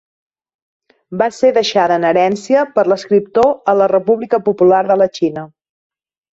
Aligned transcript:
Va 1.21 1.27
ser 1.39 1.51
deixada 1.57 1.99
en 2.01 2.07
herència 2.13 2.65
per 2.79 2.87
l'escriptor 2.93 3.55
a 3.75 3.79
la 3.83 3.91
República 3.95 4.43
Popular 4.51 4.85
de 4.93 5.01
la 5.05 5.13
Xina. 5.23 5.49